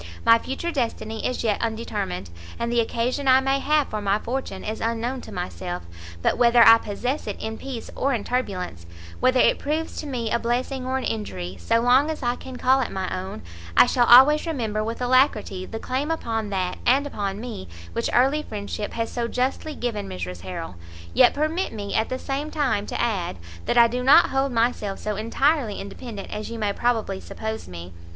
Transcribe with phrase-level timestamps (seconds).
[0.25, 4.63] My future destiny is yet undetermined, and the occasion I may have for my fortune
[4.63, 5.83] is unknown to myself;
[6.23, 8.87] but whether I possess it in peace or in turbulence,
[9.19, 12.57] whether it proves to me a blessing or an injury, so long as I can
[12.57, 13.43] call it my own,
[13.77, 18.41] I shall always remember with alacrity the claim upon that and upon me which early
[18.41, 20.77] friendship has so justly given Mrs Harrel.
[21.13, 24.97] Yet permit me, at the same time, to add, that I do not hold myself
[24.97, 27.93] so entirely independent as you may probably suppose me.